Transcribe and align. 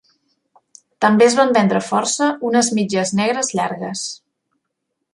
També 1.05 1.25
es 1.27 1.35
van 1.41 1.53
vendre 1.59 1.83
força 1.89 2.31
unes 2.51 2.73
mitges 2.81 3.15
negres 3.23 3.55
llargues. 3.61 4.11